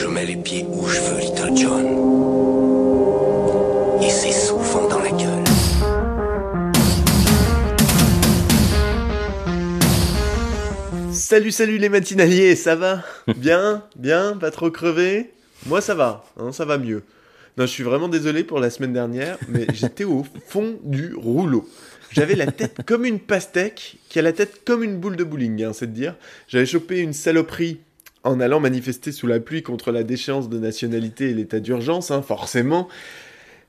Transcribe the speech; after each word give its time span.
Je 0.00 0.06
mets 0.06 0.24
les 0.24 0.36
pieds 0.36 0.64
où 0.68 0.86
je 0.86 1.00
veux, 1.00 1.18
Little 1.18 1.56
John. 1.56 1.86
Et 4.00 4.08
c'est 4.08 4.30
souvent 4.30 4.88
dans 4.88 5.00
la 5.00 5.10
gueule. 5.10 5.44
Salut, 11.12 11.50
salut 11.50 11.78
les 11.78 11.88
matinaliers, 11.88 12.54
ça 12.54 12.76
va 12.76 13.02
Bien 13.36 13.82
Bien 13.96 14.36
Pas 14.36 14.52
trop 14.52 14.70
crevé 14.70 15.32
Moi 15.66 15.80
ça 15.80 15.96
va, 15.96 16.24
hein, 16.38 16.52
ça 16.52 16.64
va 16.64 16.78
mieux. 16.78 17.02
Non, 17.56 17.66
je 17.66 17.72
suis 17.72 17.82
vraiment 17.82 18.08
désolé 18.08 18.44
pour 18.44 18.60
la 18.60 18.70
semaine 18.70 18.92
dernière, 18.92 19.36
mais 19.48 19.66
j'étais 19.74 20.04
au 20.04 20.24
fond 20.46 20.78
du 20.84 21.12
rouleau. 21.14 21.68
J'avais 22.12 22.36
la 22.36 22.46
tête 22.46 22.82
comme 22.86 23.04
une 23.04 23.18
pastèque, 23.18 23.96
qui 24.08 24.20
a 24.20 24.22
la 24.22 24.32
tête 24.32 24.62
comme 24.64 24.84
une 24.84 24.96
boule 24.98 25.16
de 25.16 25.24
bowling, 25.24 25.64
hein, 25.64 25.72
c'est 25.74 25.88
de 25.88 25.92
dire. 25.92 26.14
J'avais 26.46 26.66
chopé 26.66 27.00
une 27.00 27.12
saloperie 27.12 27.80
en 28.28 28.40
allant 28.40 28.60
manifester 28.60 29.10
sous 29.10 29.26
la 29.26 29.40
pluie 29.40 29.62
contre 29.62 29.90
la 29.90 30.02
déchéance 30.02 30.48
de 30.48 30.58
nationalité 30.58 31.30
et 31.30 31.34
l'état 31.34 31.60
d'urgence, 31.60 32.10
hein, 32.10 32.22
forcément. 32.22 32.88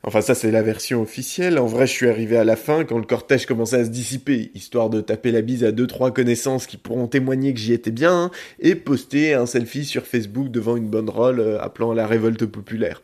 Enfin, 0.04 0.22
ça, 0.22 0.36
c'est 0.36 0.52
la 0.52 0.62
version 0.62 1.02
officielle. 1.02 1.58
En 1.60 1.66
vrai, 1.66 1.88
je 1.88 1.92
suis 1.92 2.10
arrivé 2.10 2.38
à 2.38 2.44
la 2.44 2.56
fin 2.56 2.86
quand 2.86 2.98
le 2.98 3.06
cortège 3.06 3.46
commençait 3.46 3.78
à 3.78 3.86
se 3.86 3.90
dissiper, 3.90 4.52
histoire 4.54 4.90
de 4.90 5.02
taper 5.02 5.32
la 5.32 5.42
bise 5.42 5.64
à 5.64 5.72
deux, 5.72 5.88
trois 5.88 6.12
connaissances 6.12 6.68
qui 6.68 6.78
pourront 6.78 7.08
témoigner 7.08 7.54
que 7.54 7.60
j'y 7.60 7.74
étais 7.74 7.92
bien, 7.92 8.14
hein, 8.14 8.32
et 8.60 8.76
poster 8.76 9.34
un 9.34 9.46
selfie 9.46 9.86
sur 9.86 10.06
Facebook 10.06 10.50
devant 10.50 10.78
une 10.78 10.90
bonne 10.90 11.10
rôle 11.10 11.40
euh, 11.40 11.62
appelant 11.62 11.92
à 11.92 11.96
la 11.96 12.08
révolte 12.08 12.46
populaire. 12.46 13.02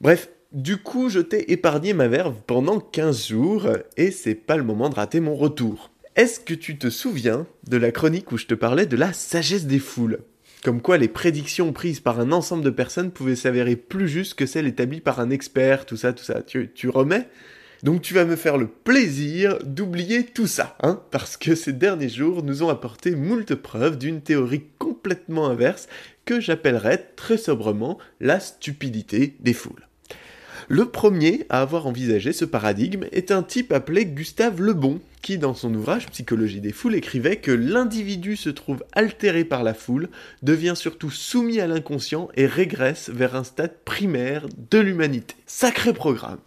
Bref, 0.00 0.30
du 0.52 0.76
coup, 0.76 1.08
je 1.08 1.20
t'ai 1.20 1.52
épargné 1.52 1.92
ma 1.92 2.06
verve 2.06 2.34
pendant 2.46 2.78
15 2.78 3.28
jours, 3.28 3.68
et 3.96 4.10
c'est 4.10 4.36
pas 4.36 4.56
le 4.56 4.62
moment 4.62 4.88
de 4.88 4.94
rater 4.94 5.18
mon 5.18 5.34
retour. 5.34 5.90
Est-ce 6.16 6.38
que 6.38 6.54
tu 6.54 6.78
te 6.78 6.90
souviens 6.90 7.44
de 7.66 7.76
la 7.76 7.90
chronique 7.90 8.30
où 8.30 8.38
je 8.38 8.46
te 8.46 8.54
parlais 8.54 8.86
de 8.86 8.96
la 8.96 9.12
sagesse 9.12 9.66
des 9.66 9.80
foules? 9.80 10.20
Comme 10.62 10.80
quoi 10.80 10.96
les 10.96 11.08
prédictions 11.08 11.72
prises 11.72 11.98
par 11.98 12.20
un 12.20 12.30
ensemble 12.30 12.62
de 12.62 12.70
personnes 12.70 13.10
pouvaient 13.10 13.34
s'avérer 13.34 13.74
plus 13.74 14.08
justes 14.08 14.34
que 14.34 14.46
celles 14.46 14.68
établies 14.68 15.00
par 15.00 15.18
un 15.18 15.30
expert, 15.30 15.86
tout 15.86 15.96
ça, 15.96 16.12
tout 16.12 16.22
ça. 16.22 16.40
Tu, 16.40 16.88
remets? 16.88 17.28
Donc 17.82 18.00
tu 18.00 18.14
vas 18.14 18.24
me 18.24 18.36
faire 18.36 18.58
le 18.58 18.68
plaisir 18.68 19.58
d'oublier 19.64 20.24
tout 20.24 20.46
ça, 20.46 20.76
hein, 20.84 21.02
parce 21.10 21.36
que 21.36 21.56
ces 21.56 21.72
derniers 21.72 22.08
jours 22.08 22.44
nous 22.44 22.62
ont 22.62 22.68
apporté 22.68 23.16
moult 23.16 23.52
preuves 23.56 23.98
d'une 23.98 24.20
théorie 24.20 24.66
complètement 24.78 25.48
inverse 25.48 25.88
que 26.24 26.38
j'appellerais 26.38 27.10
très 27.16 27.38
sobrement 27.38 27.98
la 28.20 28.38
stupidité 28.38 29.34
des 29.40 29.52
foules. 29.52 29.88
Le 30.68 30.86
premier 30.86 31.44
à 31.50 31.60
avoir 31.60 31.86
envisagé 31.86 32.32
ce 32.32 32.44
paradigme 32.44 33.04
est 33.12 33.30
un 33.30 33.42
type 33.42 33.72
appelé 33.72 34.06
Gustave 34.06 34.62
Le 34.62 34.72
Bon, 34.72 35.00
qui 35.20 35.36
dans 35.36 35.54
son 35.54 35.74
ouvrage 35.74 36.06
Psychologie 36.06 36.60
des 36.60 36.72
foules 36.72 36.94
écrivait 36.94 37.36
que 37.36 37.50
l'individu 37.50 38.36
se 38.36 38.50
trouve 38.50 38.84
altéré 38.92 39.44
par 39.44 39.62
la 39.62 39.74
foule, 39.74 40.08
devient 40.42 40.74
surtout 40.74 41.10
soumis 41.10 41.60
à 41.60 41.66
l'inconscient 41.66 42.28
et 42.34 42.46
régresse 42.46 43.10
vers 43.12 43.36
un 43.36 43.44
stade 43.44 43.76
primaire 43.84 44.46
de 44.70 44.78
l'humanité. 44.78 45.34
Sacré 45.46 45.92
programme. 45.92 46.38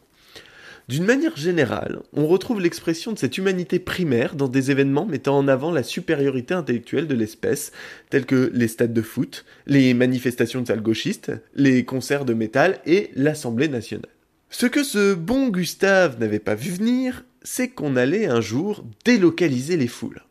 D'une 0.88 1.04
manière 1.04 1.36
générale, 1.36 2.00
on 2.14 2.28
retrouve 2.28 2.62
l'expression 2.62 3.12
de 3.12 3.18
cette 3.18 3.38
humanité 3.38 3.78
primaire 3.78 4.36
dans 4.36 4.48
des 4.48 4.72
événements 4.72 5.06
mettant 5.06 5.38
en 5.38 5.50
avant 5.50 5.70
la 5.70 5.84
supériorité 5.84 6.54
intellectuelle 6.54 7.08
de 7.08 7.14
l'espèce, 7.14 7.74
tels 8.10 8.26
que 8.26 8.50
les 8.54 8.70
stades 8.70 8.94
de 8.94 9.02
foot, 9.02 9.44
les 9.66 9.94
manifestations 9.94 10.62
de 10.62 10.68
salles 10.68 10.82
gauchistes, 10.82 11.34
les 11.56 11.84
concerts 11.84 12.24
de 12.24 12.34
métal 12.34 12.80
et 12.86 13.12
l'Assemblée 13.16 13.68
nationale. 13.68 14.08
Ce 14.50 14.66
que 14.66 14.82
ce 14.82 15.14
bon 15.14 15.50
Gustave 15.50 16.22
n'avait 16.22 16.40
pas 16.40 16.56
vu 16.56 16.72
venir, 16.72 17.26
c'est 17.44 17.68
qu'on 17.68 17.98
allait 17.98 18.28
un 18.28 18.40
jour 18.40 18.86
délocaliser 19.04 19.76
les 19.76 19.88
foules. 19.88 20.24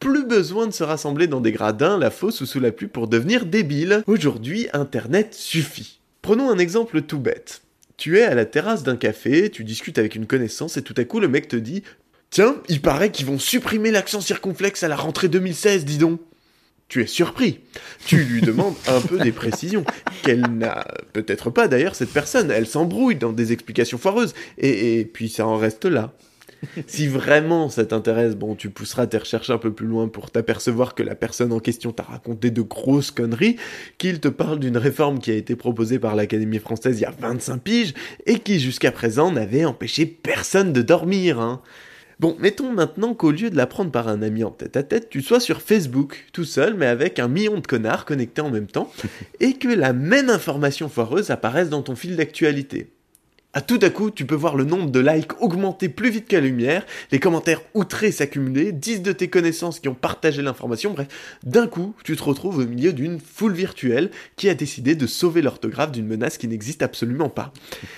Plus 0.00 0.24
besoin 0.24 0.66
de 0.66 0.72
se 0.72 0.84
rassembler 0.84 1.26
dans 1.26 1.42
des 1.42 1.52
gradins, 1.52 1.98
la 1.98 2.10
fosse 2.10 2.40
ou 2.40 2.46
sous 2.46 2.60
la 2.60 2.72
pluie 2.72 2.86
pour 2.86 3.08
devenir 3.08 3.44
débile. 3.44 4.02
Aujourd'hui, 4.06 4.68
Internet 4.72 5.34
suffit. 5.34 6.00
Prenons 6.22 6.50
un 6.50 6.56
exemple 6.56 7.02
tout 7.02 7.18
bête. 7.18 7.60
Tu 7.98 8.18
es 8.18 8.22
à 8.22 8.34
la 8.34 8.44
terrasse 8.44 8.84
d'un 8.84 8.96
café, 8.96 9.50
tu 9.50 9.64
discutes 9.64 9.98
avec 9.98 10.14
une 10.14 10.26
connaissance 10.26 10.76
et 10.76 10.82
tout 10.82 10.94
à 10.96 11.04
coup 11.04 11.18
le 11.18 11.26
mec 11.26 11.48
te 11.48 11.56
dit 11.56 11.82
Tiens, 12.30 12.56
il 12.68 12.80
paraît 12.80 13.10
qu'ils 13.10 13.26
vont 13.26 13.40
supprimer 13.40 13.90
l'accent 13.90 14.20
circonflexe 14.20 14.84
à 14.84 14.88
la 14.88 14.94
rentrée 14.96 15.28
2016, 15.28 15.84
dis 15.84 15.98
donc. 15.98 16.20
Tu 16.86 17.02
es 17.02 17.06
surpris. 17.06 17.60
Tu 18.06 18.24
lui 18.24 18.40
demandes 18.40 18.74
un 18.86 19.00
peu 19.00 19.18
des 19.18 19.32
précisions, 19.32 19.84
qu'elle 20.22 20.40
n'a 20.40 20.86
peut-être 21.12 21.50
pas 21.50 21.68
d'ailleurs 21.68 21.94
cette 21.94 22.12
personne. 22.12 22.50
Elle 22.50 22.66
s'embrouille 22.66 23.16
dans 23.16 23.32
des 23.32 23.52
explications 23.52 23.98
foireuses, 23.98 24.32
et, 24.56 25.00
et 25.00 25.04
puis 25.04 25.28
ça 25.28 25.46
en 25.46 25.58
reste 25.58 25.84
là. 25.84 26.14
si 26.86 27.06
vraiment 27.06 27.68
ça 27.68 27.84
t'intéresse, 27.84 28.36
bon, 28.36 28.54
tu 28.54 28.70
pousseras 28.70 29.06
tes 29.06 29.18
recherches 29.18 29.50
un 29.50 29.58
peu 29.58 29.72
plus 29.72 29.86
loin 29.86 30.08
pour 30.08 30.30
t'apercevoir 30.30 30.94
que 30.94 31.02
la 31.02 31.14
personne 31.14 31.52
en 31.52 31.60
question 31.60 31.92
t'a 31.92 32.02
raconté 32.02 32.50
de 32.50 32.62
grosses 32.62 33.10
conneries, 33.10 33.56
qu'il 33.98 34.20
te 34.20 34.28
parle 34.28 34.58
d'une 34.58 34.76
réforme 34.76 35.18
qui 35.18 35.30
a 35.30 35.34
été 35.34 35.56
proposée 35.56 35.98
par 35.98 36.16
l'Académie 36.16 36.58
française 36.58 36.98
il 36.98 37.02
y 37.02 37.06
a 37.06 37.14
25 37.18 37.62
piges, 37.62 37.94
et 38.26 38.38
qui 38.38 38.60
jusqu'à 38.60 38.92
présent 38.92 39.30
n'avait 39.32 39.64
empêché 39.64 40.06
personne 40.06 40.72
de 40.72 40.82
dormir, 40.82 41.40
hein. 41.40 41.62
Bon, 42.20 42.36
mettons 42.40 42.72
maintenant 42.72 43.14
qu'au 43.14 43.30
lieu 43.30 43.48
de 43.48 43.56
l'apprendre 43.56 43.92
par 43.92 44.08
un 44.08 44.22
ami 44.22 44.42
en 44.42 44.50
tête 44.50 44.76
à 44.76 44.82
tête, 44.82 45.08
tu 45.08 45.22
sois 45.22 45.38
sur 45.38 45.62
Facebook, 45.62 46.26
tout 46.32 46.44
seul, 46.44 46.74
mais 46.74 46.86
avec 46.86 47.20
un 47.20 47.28
million 47.28 47.60
de 47.60 47.66
connards 47.66 48.04
connectés 48.04 48.40
en 48.40 48.50
même 48.50 48.66
temps, 48.66 48.90
et 49.40 49.52
que 49.52 49.68
la 49.68 49.92
même 49.92 50.28
information 50.28 50.88
foireuse 50.88 51.30
apparaisse 51.30 51.68
dans 51.68 51.82
ton 51.82 51.94
fil 51.94 52.16
d'actualité. 52.16 52.90
À 53.54 53.62
tout 53.62 53.78
à 53.80 53.88
coup, 53.88 54.10
tu 54.10 54.26
peux 54.26 54.34
voir 54.34 54.56
le 54.56 54.64
nombre 54.64 54.90
de 54.90 55.00
likes 55.00 55.40
augmenter 55.40 55.88
plus 55.88 56.10
vite 56.10 56.28
que 56.28 56.36
la 56.36 56.42
lumière, 56.42 56.84
les 57.10 57.18
commentaires 57.18 57.62
outrés 57.72 58.12
s'accumuler, 58.12 58.72
10 58.72 59.00
de 59.00 59.10
tes 59.10 59.28
connaissances 59.28 59.80
qui 59.80 59.88
ont 59.88 59.94
partagé 59.94 60.42
l'information, 60.42 60.92
bref, 60.92 61.08
d'un 61.44 61.66
coup, 61.66 61.94
tu 62.04 62.14
te 62.14 62.22
retrouves 62.22 62.58
au 62.58 62.66
milieu 62.66 62.92
d'une 62.92 63.18
foule 63.18 63.54
virtuelle 63.54 64.10
qui 64.36 64.50
a 64.50 64.54
décidé 64.54 64.94
de 64.94 65.06
sauver 65.06 65.40
l'orthographe 65.40 65.92
d'une 65.92 66.06
menace 66.06 66.36
qui 66.36 66.46
n'existe 66.46 66.82
absolument 66.82 67.30
pas. 67.30 67.54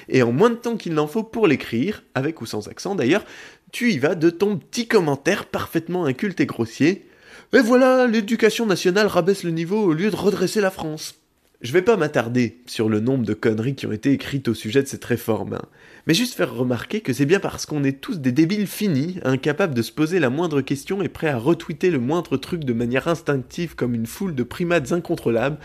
Et 0.09 0.22
en 0.22 0.31
moins 0.31 0.50
de 0.50 0.55
temps 0.55 0.77
qu'il 0.77 0.94
n'en 0.94 1.09
faut 1.09 1.25
pour 1.25 1.49
l'écrire, 1.49 2.05
avec 2.15 2.41
ou 2.41 2.47
sans 2.47 2.69
accent 2.69 2.94
d'ailleurs, 2.94 3.25
tu 3.72 3.93
y 3.93 3.99
vas 3.99 4.15
de 4.15 4.31
ton 4.31 4.56
petit 4.56 4.87
commentaire 4.87 5.47
parfaitement 5.47 6.05
inculte 6.05 6.41
et 6.41 6.47
grossier. 6.47 7.09
Et 7.53 7.61
voilà, 7.61 8.06
l'éducation 8.06 8.67
nationale 8.67 9.09
rabaisse 9.09 9.43
le 9.43 9.50
niveau 9.50 9.82
au 9.82 9.94
lieu 9.94 10.11
de 10.11 10.17
redresser 10.17 10.61
la 10.61 10.71
France. 10.71 11.17
Je 11.62 11.72
vais 11.72 11.82
pas 11.82 11.98
m'attarder 11.98 12.62
sur 12.65 12.88
le 12.88 13.00
nombre 13.00 13.26
de 13.26 13.34
conneries 13.34 13.75
qui 13.75 13.87
ont 13.87 13.93
été 13.93 14.12
écrites 14.12 14.48
au 14.48 14.54
sujet 14.54 14.82
de 14.82 14.88
cette 14.88 15.04
réforme, 15.04 15.54
hein, 15.54 15.66
mais 16.06 16.15
juste 16.15 16.32
faire 16.32 16.54
remarquer 16.54 17.03
que 17.03 17.12
c'est 17.12 17.26
bien 17.26 17.38
parce 17.38 17.66
qu'on 17.66 17.84
est 17.84 18.00
tous 18.00 18.19
des 18.19 18.32
débiles 18.32 18.66
finis, 18.66 19.21
incapables 19.25 19.75
de 19.75 19.82
se 19.82 19.93
poser 19.93 20.20
la 20.20 20.31
moindre 20.31 20.62
question 20.62 21.03
et 21.03 21.10
prêts 21.10 21.28
à 21.28 21.37
retweeter 21.37 21.91
le 21.91 21.99
moindre 21.99 22.38
truc 22.38 22.65
de 22.65 22.72
manière 22.72 23.09
instinctive 23.09 23.75
comme 23.75 23.94
une 23.94 24.06
foule 24.06 24.34
de 24.34 24.43
primates 24.43 24.93
incontrôlables, 24.93 25.59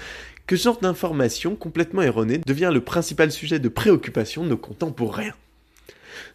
que 0.47 0.57
ce 0.57 0.65
genre 0.65 0.79
d'information 0.81 1.55
complètement 1.55 2.01
erronée 2.01 2.41
devient 2.45 2.71
le 2.73 2.81
principal 2.81 3.31
sujet 3.31 3.59
de 3.59 3.69
préoccupation 3.69 4.43
de 4.43 4.49
nos 4.49 4.57
contemporains. 4.57 5.31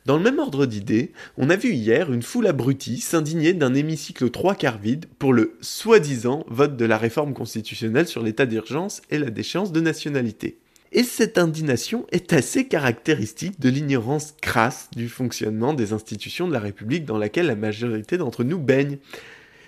Dans 0.06 0.16
le 0.16 0.22
même 0.22 0.38
ordre 0.38 0.66
d'idées, 0.66 1.12
on 1.36 1.50
a 1.50 1.56
vu 1.56 1.72
hier 1.72 2.12
une 2.12 2.22
foule 2.22 2.46
abrutie 2.46 3.00
s'indigner 3.00 3.52
d'un 3.52 3.74
hémicycle 3.74 4.30
trois 4.30 4.54
quarts 4.54 4.78
vide 4.78 5.06
pour 5.18 5.32
le 5.32 5.56
soi-disant 5.60 6.44
vote 6.48 6.76
de 6.76 6.84
la 6.84 6.98
réforme 6.98 7.34
constitutionnelle 7.34 8.06
sur 8.06 8.22
l'état 8.22 8.46
d'urgence 8.46 9.02
et 9.10 9.18
la 9.18 9.30
déchéance 9.30 9.72
de 9.72 9.80
nationalité. 9.80 10.58
Et 10.92 11.04
cette 11.04 11.38
indignation 11.38 12.04
est 12.10 12.32
assez 12.32 12.66
caractéristique 12.66 13.60
de 13.60 13.68
l'ignorance 13.68 14.34
crasse 14.40 14.88
du 14.96 15.08
fonctionnement 15.08 15.72
des 15.72 15.92
institutions 15.92 16.48
de 16.48 16.52
la 16.52 16.58
République 16.58 17.04
dans 17.04 17.18
laquelle 17.18 17.46
la 17.46 17.54
majorité 17.54 18.18
d'entre 18.18 18.42
nous 18.42 18.58
baigne. 18.58 18.98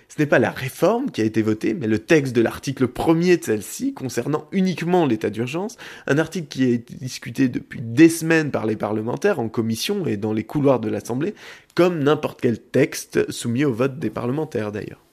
Ce 0.09 0.19
n'est 0.19 0.27
pas 0.27 0.39
la 0.39 0.51
réforme 0.51 1.09
qui 1.09 1.21
a 1.21 1.23
été 1.23 1.41
votée, 1.41 1.73
mais 1.73 1.87
le 1.87 1.99
texte 1.99 2.35
de 2.35 2.41
l'article 2.41 2.87
premier 2.87 3.37
de 3.37 3.43
celle-ci 3.43 3.93
concernant 3.93 4.47
uniquement 4.51 5.05
l'état 5.05 5.29
d'urgence, 5.29 5.77
un 6.07 6.17
article 6.17 6.47
qui 6.47 6.63
a 6.65 6.69
été 6.69 6.95
discuté 6.95 7.49
depuis 7.49 7.81
des 7.81 8.09
semaines 8.09 8.51
par 8.51 8.65
les 8.65 8.75
parlementaires 8.75 9.39
en 9.39 9.49
commission 9.49 10.05
et 10.05 10.17
dans 10.17 10.33
les 10.33 10.43
couloirs 10.43 10.79
de 10.79 10.89
l'Assemblée, 10.89 11.33
comme 11.75 12.03
n'importe 12.03 12.41
quel 12.41 12.59
texte 12.59 13.31
soumis 13.31 13.65
au 13.65 13.73
vote 13.73 13.99
des 13.99 14.09
parlementaires 14.09 14.71
d'ailleurs. 14.71 15.03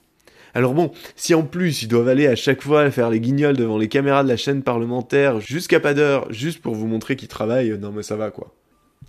Alors 0.53 0.73
bon, 0.73 0.91
si 1.15 1.33
en 1.33 1.43
plus 1.43 1.81
ils 1.81 1.87
doivent 1.87 2.09
aller 2.09 2.27
à 2.27 2.35
chaque 2.35 2.61
fois 2.61 2.91
faire 2.91 3.09
les 3.09 3.21
guignols 3.21 3.55
devant 3.55 3.77
les 3.77 3.87
caméras 3.87 4.23
de 4.23 4.27
la 4.27 4.37
chaîne 4.37 4.63
parlementaire 4.63 5.39
jusqu'à 5.39 5.79
pas 5.79 5.93
d'heure, 5.93 6.31
juste 6.31 6.61
pour 6.61 6.75
vous 6.75 6.87
montrer 6.87 7.15
qu'ils 7.15 7.29
travaillent, 7.29 7.77
non 7.79 7.91
mais 7.91 8.03
ça 8.03 8.17
va 8.17 8.31
quoi. 8.31 8.53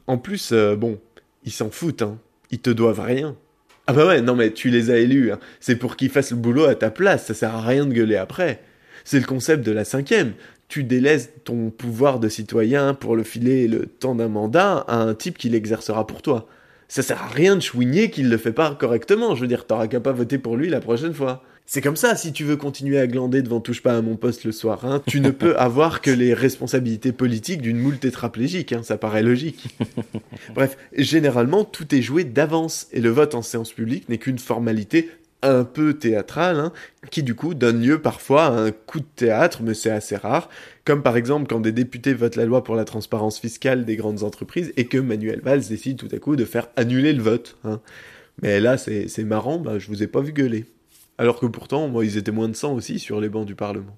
En 0.06 0.18
plus, 0.18 0.52
euh, 0.52 0.76
bon, 0.76 0.98
ils 1.44 1.52
s'en 1.52 1.70
foutent, 1.70 2.02
hein. 2.02 2.18
Ils 2.50 2.60
te 2.60 2.70
doivent 2.70 3.00
rien. 3.00 3.36
Ah 3.86 3.92
bah 3.92 4.06
ouais, 4.06 4.20
non 4.20 4.36
mais 4.36 4.52
tu 4.52 4.70
les 4.70 4.90
as 4.90 4.98
élus, 4.98 5.32
hein. 5.32 5.40
c'est 5.58 5.74
pour 5.74 5.96
qu'ils 5.96 6.10
fassent 6.10 6.30
le 6.30 6.36
boulot 6.36 6.64
à 6.64 6.74
ta 6.76 6.90
place, 6.90 7.26
ça 7.26 7.34
sert 7.34 7.54
à 7.54 7.60
rien 7.62 7.84
de 7.84 7.92
gueuler 7.92 8.16
après. 8.16 8.62
C'est 9.04 9.18
le 9.18 9.26
concept 9.26 9.66
de 9.66 9.72
la 9.72 9.84
cinquième. 9.84 10.34
Tu 10.68 10.84
délaisses 10.84 11.30
ton 11.44 11.70
pouvoir 11.70 12.20
de 12.20 12.28
citoyen 12.28 12.94
pour 12.94 13.16
le 13.16 13.24
filer 13.24 13.66
le 13.66 13.86
temps 13.86 14.14
d'un 14.14 14.28
mandat 14.28 14.84
à 14.86 14.96
un 14.96 15.14
type 15.14 15.36
qui 15.36 15.48
l'exercera 15.48 16.06
pour 16.06 16.22
toi. 16.22 16.46
Ça 16.88 17.02
sert 17.02 17.20
à 17.22 17.26
rien 17.26 17.56
de 17.56 17.60
chouigner 17.60 18.10
qu'il 18.10 18.28
le 18.28 18.36
fait 18.36 18.52
pas 18.52 18.74
correctement, 18.74 19.34
je 19.34 19.40
veux 19.40 19.48
dire, 19.48 19.66
t'auras 19.66 19.88
qu'à 19.88 20.00
pas 20.00 20.12
voter 20.12 20.38
pour 20.38 20.56
lui 20.56 20.68
la 20.68 20.80
prochaine 20.80 21.14
fois. 21.14 21.42
C'est 21.66 21.80
comme 21.80 21.96
ça, 21.96 22.16
si 22.16 22.32
tu 22.32 22.44
veux 22.44 22.56
continuer 22.56 22.98
à 22.98 23.06
glander 23.06 23.40
devant 23.40 23.60
Touche 23.60 23.82
pas 23.82 23.96
à 23.96 24.02
mon 24.02 24.16
poste 24.16 24.44
le 24.44 24.52
soir, 24.52 24.84
hein, 24.84 25.02
tu 25.06 25.20
ne 25.20 25.30
peux 25.30 25.56
avoir 25.58 26.00
que 26.00 26.10
les 26.10 26.34
responsabilités 26.34 27.12
politiques 27.12 27.62
d'une 27.62 27.78
moule 27.78 27.98
tétraplégique, 27.98 28.72
hein, 28.72 28.82
ça 28.82 28.98
paraît 28.98 29.22
logique. 29.22 29.76
Bref, 30.54 30.76
généralement, 30.96 31.64
tout 31.64 31.94
est 31.94 32.02
joué 32.02 32.24
d'avance, 32.24 32.88
et 32.92 33.00
le 33.00 33.10
vote 33.10 33.34
en 33.34 33.42
séance 33.42 33.72
publique 33.72 34.08
n'est 34.08 34.18
qu'une 34.18 34.38
formalité 34.38 35.08
un 35.42 35.64
peu 35.64 35.94
théâtrales, 35.94 36.58
hein, 36.58 36.72
qui 37.10 37.22
du 37.22 37.34
coup 37.34 37.54
donnent 37.54 37.82
lieu 37.82 38.00
parfois 38.00 38.44
à 38.44 38.50
un 38.52 38.70
coup 38.70 39.00
de 39.00 39.06
théâtre, 39.16 39.62
mais 39.62 39.74
c'est 39.74 39.90
assez 39.90 40.16
rare, 40.16 40.48
comme 40.84 41.02
par 41.02 41.16
exemple 41.16 41.46
quand 41.48 41.60
des 41.60 41.72
députés 41.72 42.14
votent 42.14 42.36
la 42.36 42.44
loi 42.44 42.64
pour 42.64 42.76
la 42.76 42.84
transparence 42.84 43.40
fiscale 43.40 43.84
des 43.84 43.96
grandes 43.96 44.22
entreprises 44.22 44.72
et 44.76 44.86
que 44.86 44.98
Manuel 44.98 45.40
Valls 45.40 45.66
décide 45.68 45.96
tout 45.96 46.08
à 46.12 46.18
coup 46.18 46.36
de 46.36 46.44
faire 46.44 46.68
annuler 46.76 47.12
le 47.12 47.22
vote. 47.22 47.56
Hein. 47.64 47.80
Mais 48.40 48.60
là, 48.60 48.78
c'est 48.78 49.24
marrant, 49.24 49.58
bah, 49.58 49.78
je 49.78 49.88
vous 49.88 50.02
ai 50.02 50.06
pas 50.06 50.20
vu 50.20 50.32
gueuler. 50.32 50.64
Alors 51.18 51.38
que 51.38 51.46
pourtant, 51.46 51.88
moi, 51.88 52.04
ils 52.04 52.16
étaient 52.16 52.32
moins 52.32 52.48
de 52.48 52.56
100 52.56 52.74
aussi 52.74 52.98
sur 52.98 53.20
les 53.20 53.28
bancs 53.28 53.46
du 53.46 53.54
Parlement. 53.54 53.96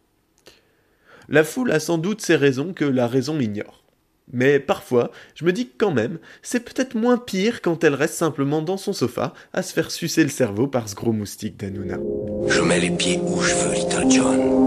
La 1.28 1.44
foule 1.44 1.72
a 1.72 1.80
sans 1.80 1.98
doute 1.98 2.20
ses 2.20 2.36
raisons 2.36 2.72
que 2.74 2.84
la 2.84 3.06
raison 3.06 3.40
ignore. 3.40 3.84
Mais 4.32 4.58
parfois, 4.58 5.10
je 5.34 5.44
me 5.44 5.52
dis 5.52 5.70
quand 5.76 5.92
même, 5.92 6.18
c'est 6.42 6.64
peut-être 6.64 6.94
moins 6.94 7.18
pire 7.18 7.60
quand 7.60 7.84
elle 7.84 7.94
reste 7.94 8.14
simplement 8.14 8.62
dans 8.62 8.78
son 8.78 8.92
sofa 8.92 9.34
à 9.52 9.62
se 9.62 9.72
faire 9.72 9.90
sucer 9.90 10.22
le 10.22 10.30
cerveau 10.30 10.66
par 10.66 10.88
ce 10.88 10.94
gros 10.94 11.12
moustique 11.12 11.58
d'Anouna. 11.58 11.98
Je 12.48 12.60
mets 12.62 12.80
les 12.80 12.90
pieds 12.90 13.20
où 13.22 13.40
je 13.40 13.54
veux, 13.54 13.74
Little 13.74 14.10
John. 14.10 14.64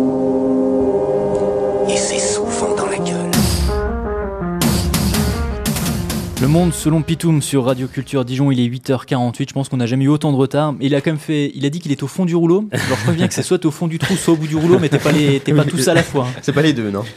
Le 6.48 6.54
monde 6.54 6.74
selon 6.74 7.02
Pitoum 7.02 7.42
sur 7.42 7.66
Radio 7.66 7.90
Culture 7.90 8.24
Dijon, 8.24 8.52
il 8.52 8.62
est 8.62 8.70
8h48. 8.70 9.50
Je 9.50 9.54
pense 9.54 9.68
qu'on 9.68 9.76
n'a 9.76 9.86
jamais 9.86 10.06
eu 10.06 10.08
autant 10.08 10.32
de 10.32 10.38
retard. 10.38 10.76
Il 10.80 10.96
a 10.96 11.02
quand 11.02 11.12
même 11.12 11.20
fait. 11.20 11.52
Il 11.56 11.66
a 11.66 11.70
dit 11.70 11.82
qu'il 11.82 11.92
est 11.92 12.02
au 12.04 12.08
fond 12.08 12.24
du 12.24 12.36
rouleau. 12.38 12.70
Alors 12.72 12.98
je 13.06 13.12
bien 13.12 13.28
que 13.28 13.34
c'est 13.34 13.44
soit 13.44 13.66
au 13.66 13.70
fond 13.70 13.86
du 13.86 14.00
trou, 14.00 14.16
soit 14.16 14.34
au 14.34 14.38
bout 14.38 14.48
du 14.48 14.56
rouleau, 14.56 14.80
mais 14.80 14.88
t'es 14.88 14.98
pas, 14.98 15.12
les, 15.12 15.42
t'es 15.42 15.52
pas 15.52 15.66
tous 15.66 15.86
à 15.90 15.94
la 15.94 16.04
fois. 16.04 16.26
hein. 16.26 16.40
C'est 16.42 16.54
pas 16.54 16.62
les 16.62 16.72
deux, 16.72 16.90
non? 16.90 17.04